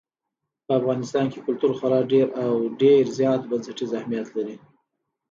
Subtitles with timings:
[0.65, 4.55] په افغانستان کې کلتور خورا ډېر او ډېر زیات بنسټیز اهمیت لري.